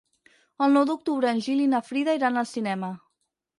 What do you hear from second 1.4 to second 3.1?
Gil i na Frida iran al cinema.